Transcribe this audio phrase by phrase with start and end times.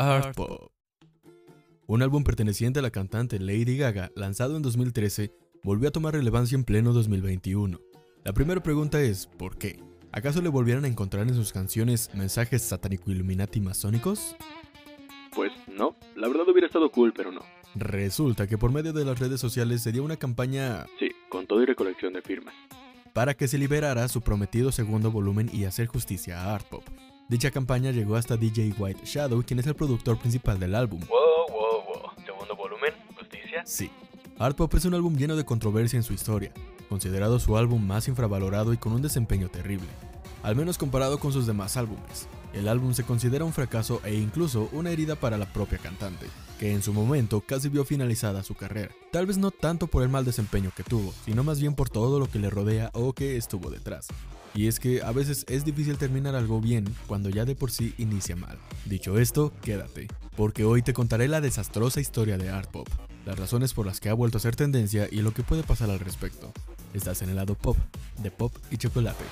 [0.00, 0.72] Art Pop.
[1.86, 5.30] Un álbum perteneciente a la cantante Lady Gaga, lanzado en 2013,
[5.62, 7.78] volvió a tomar relevancia en pleno 2021.
[8.24, 9.78] La primera pregunta es, ¿por qué?
[10.10, 14.36] ¿Acaso le volvieron a encontrar en sus canciones mensajes satánico-illuminati masónicos?
[15.34, 17.42] Pues no, la verdad hubiera estado cool, pero no.
[17.74, 20.86] Resulta que por medio de las redes sociales se dio una campaña...
[20.98, 22.54] Sí, con todo y recolección de firmas.
[23.12, 26.84] Para que se liberara su prometido segundo volumen y hacer justicia a Art Pop.
[27.30, 30.98] Dicha campaña llegó hasta DJ White Shadow, quien es el productor principal del álbum.
[31.06, 32.26] Wow, wow, wow.
[32.26, 32.92] ¿Segundo volumen?
[33.16, 33.62] ¿Justicia?
[33.64, 33.88] Sí.
[34.36, 36.52] Art Pop es un álbum lleno de controversia en su historia,
[36.88, 39.86] considerado su álbum más infravalorado y con un desempeño terrible,
[40.42, 42.26] al menos comparado con sus demás álbumes.
[42.52, 46.26] El álbum se considera un fracaso e incluso una herida para la propia cantante,
[46.58, 48.90] que en su momento casi vio finalizada su carrera.
[49.12, 52.18] Tal vez no tanto por el mal desempeño que tuvo, sino más bien por todo
[52.18, 54.08] lo que le rodea o que estuvo detrás.
[54.54, 57.94] Y es que a veces es difícil terminar algo bien cuando ya de por sí
[57.98, 58.58] inicia mal.
[58.84, 62.88] Dicho esto, quédate, porque hoy te contaré la desastrosa historia de Art Pop,
[63.26, 65.90] las razones por las que ha vuelto a ser tendencia y lo que puede pasar
[65.90, 66.52] al respecto.
[66.94, 67.76] Estás en el lado pop,
[68.22, 69.24] de pop y chocolate.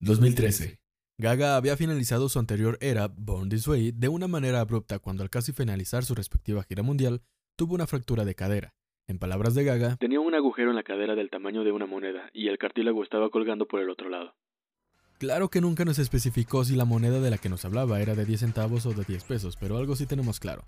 [0.00, 0.85] 2013.
[1.18, 5.30] Gaga había finalizado su anterior era, Born This Way, de una manera abrupta cuando al
[5.30, 7.22] casi finalizar su respectiva gira mundial,
[7.56, 8.74] tuvo una fractura de cadera.
[9.06, 12.28] En palabras de Gaga, tenía un agujero en la cadera del tamaño de una moneda
[12.34, 14.34] y el cartílago estaba colgando por el otro lado.
[15.18, 18.26] Claro que nunca nos especificó si la moneda de la que nos hablaba era de
[18.26, 20.64] 10 centavos o de 10 pesos, pero algo sí tenemos claro.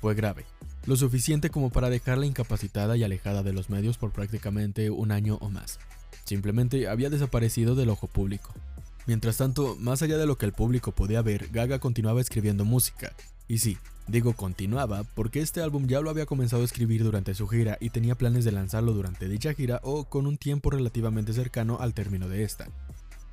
[0.00, 0.46] Fue grave,
[0.86, 5.36] lo suficiente como para dejarla incapacitada y alejada de los medios por prácticamente un año
[5.42, 5.78] o más.
[6.24, 8.54] Simplemente había desaparecido del ojo público.
[9.06, 13.12] Mientras tanto, más allá de lo que el público podía ver, Gaga continuaba escribiendo música.
[13.48, 17.48] Y sí, digo continuaba porque este álbum ya lo había comenzado a escribir durante su
[17.48, 21.78] gira y tenía planes de lanzarlo durante dicha gira o con un tiempo relativamente cercano
[21.80, 22.68] al término de esta.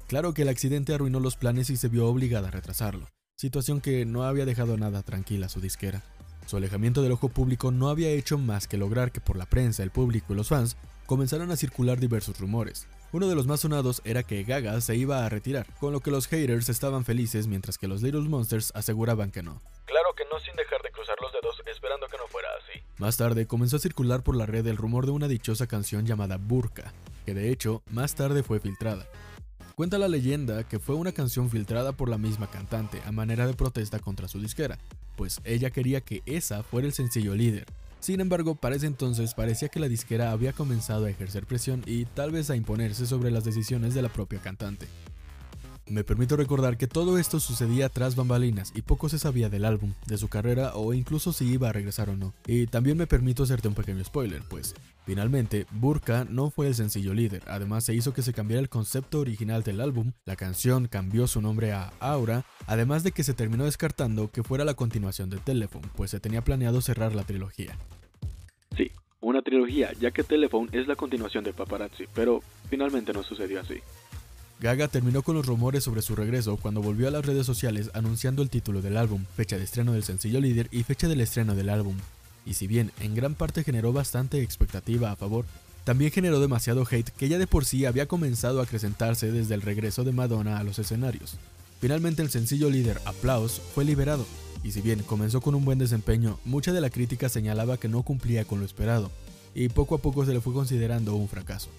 [0.07, 4.05] Claro que el accidente arruinó los planes y se vio obligada a retrasarlo, situación que
[4.05, 6.01] no había dejado nada tranquila a su disquera.
[6.47, 9.83] Su alejamiento del ojo público no había hecho más que lograr que por la prensa,
[9.83, 12.87] el público y los fans comenzaran a circular diversos rumores.
[13.13, 16.11] Uno de los más sonados era que Gaga se iba a retirar, con lo que
[16.11, 19.61] los haters estaban felices mientras que los Little Monsters aseguraban que no.
[19.85, 22.81] Claro que no sin dejar de cruzar los dedos esperando que no fuera así.
[22.97, 26.35] Más tarde comenzó a circular por la red el rumor de una dichosa canción llamada
[26.35, 26.91] Burka,
[27.25, 29.05] que de hecho más tarde fue filtrada.
[29.75, 33.53] Cuenta la leyenda que fue una canción filtrada por la misma cantante a manera de
[33.53, 34.79] protesta contra su disquera,
[35.15, 37.67] pues ella quería que esa fuera el sencillo líder.
[37.99, 42.05] Sin embargo, para ese entonces parecía que la disquera había comenzado a ejercer presión y
[42.05, 44.87] tal vez a imponerse sobre las decisiones de la propia cantante.
[45.89, 49.93] Me permito recordar que todo esto sucedía tras bambalinas y poco se sabía del álbum,
[50.05, 52.33] de su carrera o incluso si iba a regresar o no.
[52.45, 54.75] Y también me permito hacerte un pequeño spoiler, pues
[55.05, 59.21] finalmente Burka no fue el sencillo líder, además se hizo que se cambiara el concepto
[59.21, 63.63] original del álbum, la canción cambió su nombre a Aura, además de que se terminó
[63.63, 67.77] descartando que fuera la continuación de Telephone, pues se tenía planeado cerrar la trilogía.
[68.75, 73.61] Sí, una trilogía, ya que Telephone es la continuación de Paparazzi, pero finalmente no sucedió
[73.61, 73.81] así.
[74.59, 78.41] Gaga terminó con los rumores sobre su regreso cuando volvió a las redes sociales anunciando
[78.41, 81.69] el título del álbum, fecha de estreno del sencillo líder y fecha del estreno del
[81.69, 81.95] álbum.
[82.43, 85.45] Y si bien en gran parte generó bastante expectativa a favor,
[85.83, 89.61] también generó demasiado hate que ya de por sí había comenzado a acrecentarse desde el
[89.61, 91.37] regreso de Madonna a los escenarios.
[91.79, 94.25] Finalmente el sencillo líder Applause fue liberado,
[94.63, 98.01] y si bien comenzó con un buen desempeño, mucha de la crítica señalaba que no
[98.01, 99.11] cumplía con lo esperado,
[99.53, 101.69] y poco a poco se le fue considerando un fracaso.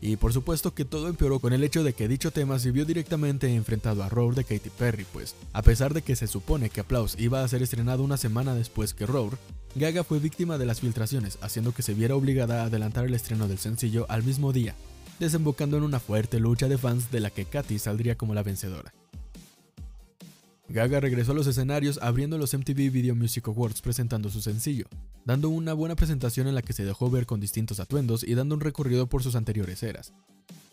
[0.00, 2.84] Y por supuesto que todo empeoró con el hecho de que dicho tema se vio
[2.84, 6.80] directamente enfrentado a Roar de Katy Perry, pues a pesar de que se supone que
[6.80, 9.38] Applause iba a ser estrenado una semana después que Roar,
[9.74, 13.46] Gaga fue víctima de las filtraciones, haciendo que se viera obligada a adelantar el estreno
[13.46, 14.74] del sencillo al mismo día,
[15.18, 18.94] desembocando en una fuerte lucha de fans de la que Katy saldría como la vencedora.
[20.68, 24.86] Gaga regresó a los escenarios abriendo los MTV Video Music Awards presentando su sencillo,
[25.24, 28.56] dando una buena presentación en la que se dejó ver con distintos atuendos y dando
[28.56, 30.12] un recorrido por sus anteriores eras.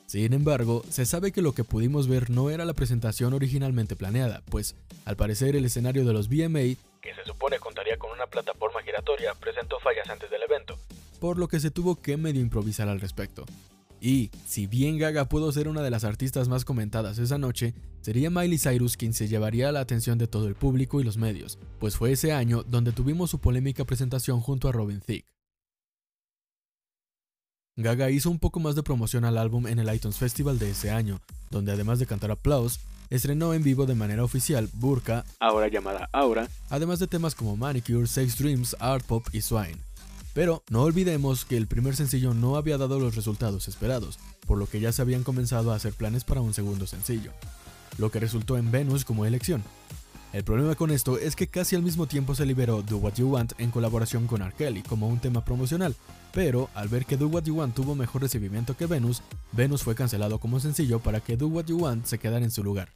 [0.07, 4.41] Sin embargo, se sabe que lo que pudimos ver no era la presentación originalmente planeada,
[4.49, 4.75] pues,
[5.05, 9.33] al parecer el escenario de los VMA, que se supone contaría con una plataforma giratoria,
[9.35, 10.77] presentó fallas antes del evento,
[11.19, 13.45] por lo que se tuvo que medio improvisar al respecto.
[14.05, 18.29] Y, si bien Gaga pudo ser una de las artistas más comentadas esa noche, sería
[18.29, 21.95] Miley Cyrus quien se llevaría la atención de todo el público y los medios, pues
[21.95, 25.25] fue ese año donde tuvimos su polémica presentación junto a Robin Thicke.
[27.77, 30.91] Gaga hizo un poco más de promoción al álbum en el iTunes Festival de ese
[30.91, 36.09] año, donde además de cantar Applause, estrenó en vivo de manera oficial Burka, ahora llamada
[36.11, 39.77] Aura, además de temas como Manicure, Sex Dreams, Art Pop y Swine.
[40.33, 44.67] Pero no olvidemos que el primer sencillo no había dado los resultados esperados, por lo
[44.67, 47.31] que ya se habían comenzado a hacer planes para un segundo sencillo,
[47.97, 49.63] lo que resultó en Venus como elección.
[50.33, 53.29] El problema con esto es que casi al mismo tiempo se liberó Do What You
[53.29, 54.51] Want en colaboración con R.
[54.57, 55.95] Kelly como un tema promocional,
[56.33, 59.21] pero al ver que Do What You Want tuvo mejor recibimiento que Venus,
[59.51, 62.63] Venus fue cancelado como sencillo para que Do What You Want se quedara en su
[62.63, 62.89] lugar.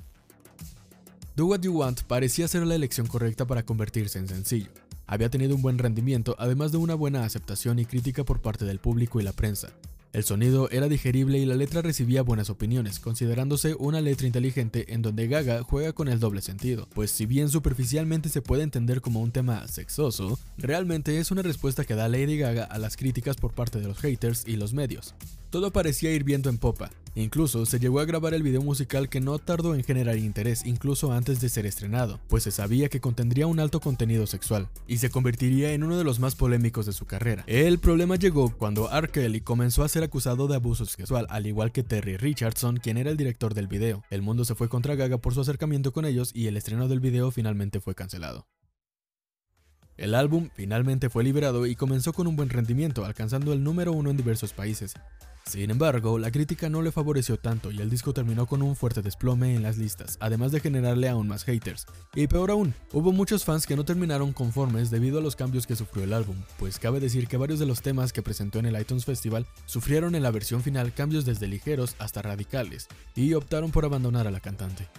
[1.35, 4.71] Do What You Want parecía ser la elección correcta para convertirse en sencillo.
[5.07, 8.79] Había tenido un buen rendimiento, además de una buena aceptación y crítica por parte del
[8.79, 9.69] público y la prensa,
[10.13, 15.01] el sonido era digerible y la letra recibía buenas opiniones, considerándose una letra inteligente en
[15.01, 19.21] donde Gaga juega con el doble sentido, pues si bien superficialmente se puede entender como
[19.21, 23.53] un tema sexoso, realmente es una respuesta que da Lady Gaga a las críticas por
[23.53, 25.13] parte de los haters y los medios.
[25.49, 29.19] Todo parecía ir viento en popa, Incluso se llegó a grabar el video musical que
[29.19, 33.47] no tardó en generar interés incluso antes de ser estrenado, pues se sabía que contendría
[33.47, 37.07] un alto contenido sexual, y se convertiría en uno de los más polémicos de su
[37.07, 37.43] carrera.
[37.47, 39.09] El problema llegó cuando R.
[39.09, 43.09] Kelly comenzó a ser acusado de abuso sexual, al igual que Terry Richardson, quien era
[43.09, 44.03] el director del video.
[44.11, 46.99] El mundo se fue contra Gaga por su acercamiento con ellos y el estreno del
[46.99, 48.45] video finalmente fue cancelado.
[49.95, 54.11] El álbum finalmente fue liberado y comenzó con un buen rendimiento, alcanzando el número uno
[54.11, 54.93] en diversos países.
[55.47, 59.01] Sin embargo, la crítica no le favoreció tanto y el disco terminó con un fuerte
[59.01, 61.85] desplome en las listas, además de generarle aún más haters.
[62.13, 65.77] Y peor aún, hubo muchos fans que no terminaron conformes debido a los cambios que
[65.77, 68.77] sufrió el álbum, pues cabe decir que varios de los temas que presentó en el
[68.77, 73.85] iTunes Festival sufrieron en la versión final cambios desde ligeros hasta radicales, y optaron por
[73.85, 74.89] abandonar a la cantante.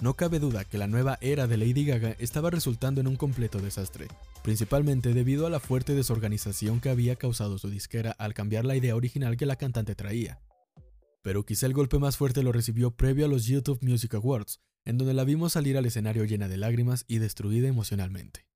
[0.00, 3.58] No cabe duda que la nueva era de Lady Gaga estaba resultando en un completo
[3.58, 4.08] desastre,
[4.42, 8.96] principalmente debido a la fuerte desorganización que había causado su disquera al cambiar la idea
[8.96, 10.40] original que la cantante traía.
[11.20, 14.96] Pero quizá el golpe más fuerte lo recibió previo a los YouTube Music Awards, en
[14.96, 18.46] donde la vimos salir al escenario llena de lágrimas y destruida emocionalmente.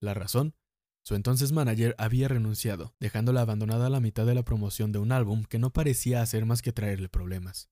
[0.00, 0.54] La razón,
[1.02, 5.10] su entonces manager había renunciado, dejándola abandonada a la mitad de la promoción de un
[5.10, 7.71] álbum que no parecía hacer más que traerle problemas.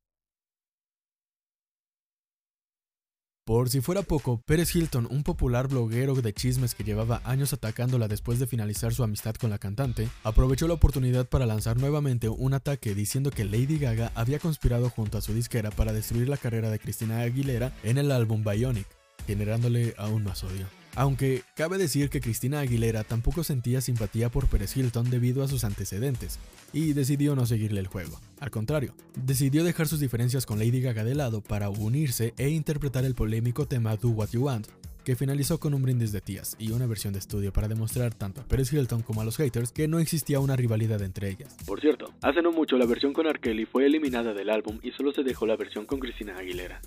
[3.51, 8.07] Por si fuera poco, Pérez Hilton, un popular bloguero de chismes que llevaba años atacándola
[8.07, 12.55] después de finalizar su amistad con la cantante, aprovechó la oportunidad para lanzar nuevamente un
[12.55, 16.71] ataque diciendo que Lady Gaga había conspirado junto a su disquera para destruir la carrera
[16.71, 18.87] de Cristina Aguilera en el álbum Bionic,
[19.27, 20.80] generándole aún más odio.
[20.97, 25.65] Aunque cabe decir que Cristina Aguilera tampoco sentía simpatía por Perez Hilton debido a sus
[25.65, 26.39] antecedentes,
[26.73, 28.21] y decidió no seguirle el juego.
[28.41, 33.05] Al contrario, decidió dejar sus diferencias con Lady Gaga de lado para unirse e interpretar
[33.05, 34.67] el polémico tema Do What You Want,
[35.05, 38.41] que finalizó con un brindis de tías y una versión de estudio para demostrar tanto
[38.41, 41.57] a Perez Hilton como a los haters que no existía una rivalidad entre ellas.
[41.67, 43.41] Por cierto, hace no mucho la versión con R.
[43.41, 46.81] Kelly fue eliminada del álbum y solo se dejó la versión con Cristina Aguilera.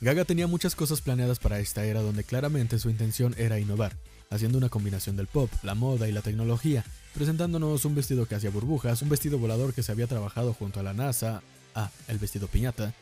[0.00, 3.96] Gaga tenía muchas cosas planeadas para esta era donde claramente su intención era innovar,
[4.30, 6.84] haciendo una combinación del pop, la moda y la tecnología,
[7.14, 10.84] presentándonos un vestido que hacía burbujas, un vestido volador que se había trabajado junto a
[10.84, 11.42] la NASA,
[11.74, 12.94] ah, el vestido piñata,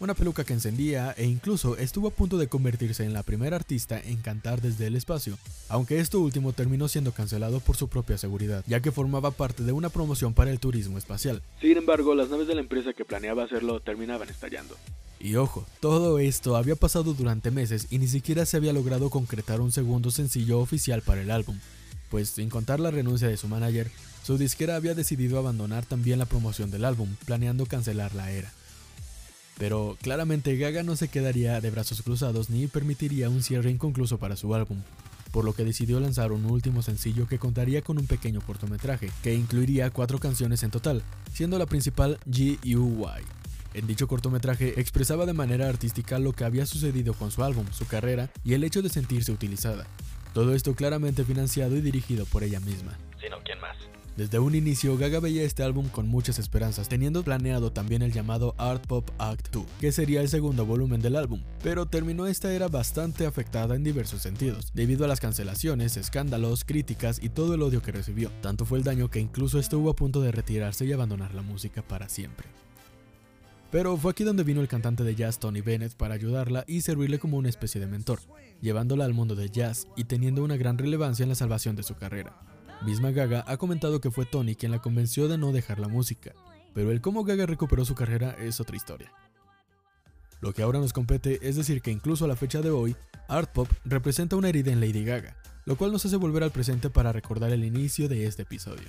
[0.00, 4.00] una peluca que encendía e incluso estuvo a punto de convertirse en la primera artista
[4.00, 5.36] en cantar desde el espacio,
[5.68, 9.72] aunque esto último terminó siendo cancelado por su propia seguridad, ya que formaba parte de
[9.72, 11.42] una promoción para el turismo espacial.
[11.60, 14.74] Sin embargo, las naves de la empresa que planeaba hacerlo terminaban estallando.
[15.24, 19.62] Y ojo, todo esto había pasado durante meses y ni siquiera se había logrado concretar
[19.62, 21.58] un segundo sencillo oficial para el álbum,
[22.10, 23.90] pues sin contar la renuncia de su manager,
[24.22, 28.52] su disquera había decidido abandonar también la promoción del álbum, planeando cancelar la era.
[29.56, 34.36] Pero claramente Gaga no se quedaría de brazos cruzados ni permitiría un cierre inconcluso para
[34.36, 34.82] su álbum,
[35.30, 39.34] por lo que decidió lanzar un último sencillo que contaría con un pequeño cortometraje, que
[39.34, 41.02] incluiría cuatro canciones en total,
[41.32, 43.43] siendo la principal G.U.Y.
[43.74, 47.86] En dicho cortometraje expresaba de manera artística lo que había sucedido con su álbum, su
[47.86, 49.86] carrera y el hecho de sentirse utilizada.
[50.32, 52.96] Todo esto claramente financiado y dirigido por ella misma.
[53.20, 53.76] Sino quién más.
[54.16, 58.54] Desde un inicio, Gaga veía este álbum con muchas esperanzas, teniendo planeado también el llamado
[58.58, 62.68] Art Pop Act 2, que sería el segundo volumen del álbum, pero terminó esta era
[62.68, 67.82] bastante afectada en diversos sentidos, debido a las cancelaciones, escándalos, críticas y todo el odio
[67.82, 68.30] que recibió.
[68.40, 71.82] Tanto fue el daño que incluso estuvo a punto de retirarse y abandonar la música
[71.82, 72.46] para siempre.
[73.74, 77.18] Pero fue aquí donde vino el cantante de jazz Tony Bennett para ayudarla y servirle
[77.18, 78.20] como una especie de mentor,
[78.60, 81.96] llevándola al mundo del jazz y teniendo una gran relevancia en la salvación de su
[81.96, 82.38] carrera.
[82.86, 86.34] Misma Gaga ha comentado que fue Tony quien la convenció de no dejar la música,
[86.72, 89.12] pero el cómo Gaga recuperó su carrera es otra historia.
[90.40, 92.94] Lo que ahora nos compete es decir que incluso a la fecha de hoy,
[93.26, 96.90] Art Pop representa una herida en Lady Gaga, lo cual nos hace volver al presente
[96.90, 98.86] para recordar el inicio de este episodio.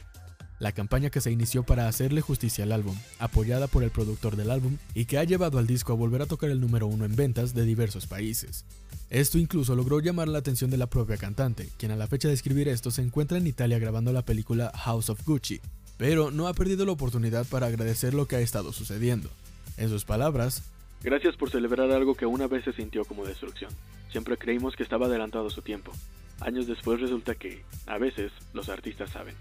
[0.60, 4.52] La campaña que se inició para hacerle justicia al álbum, apoyada por el productor del
[4.52, 7.16] álbum y que ha llevado al disco a volver a tocar el número uno en
[7.16, 8.66] ventas de diversos países.
[9.10, 12.34] Esto incluso logró llamar la atención de la propia cantante, quien a la fecha de
[12.34, 15.62] escribir esto se encuentra en Italia grabando la película House of Gucci,
[15.98, 19.30] pero no ha perdido la oportunidad para agradecer lo que ha estado sucediendo.
[19.78, 20.64] En sus palabras,
[21.06, 23.70] Gracias por celebrar algo que una vez se sintió como destrucción.
[24.12, 25.92] Siempre creímos que estaba adelantado su tiempo.
[26.40, 29.36] Años después resulta que, a veces, los artistas saben.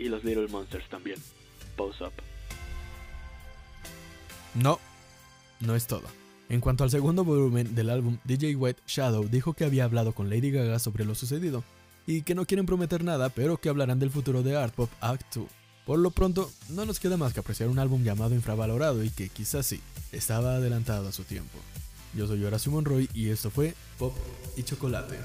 [0.00, 1.18] Y los Little Monsters también.
[1.76, 2.12] Pose up.
[4.54, 4.80] No,
[5.60, 6.08] no es todo.
[6.48, 10.28] En cuanto al segundo volumen del álbum, DJ White Shadow dijo que había hablado con
[10.28, 11.62] Lady Gaga sobre lo sucedido
[12.06, 15.36] y que no quieren prometer nada, pero que hablarán del futuro de Art Pop Act
[15.36, 15.46] 2.
[15.86, 19.28] Por lo pronto, no nos queda más que apreciar un álbum llamado infravalorado y que
[19.28, 19.80] quizás sí,
[20.12, 21.58] estaba adelantado a su tiempo.
[22.14, 24.16] Yo soy Horacio Monroy y esto fue Pop
[24.56, 25.18] y Chocolate.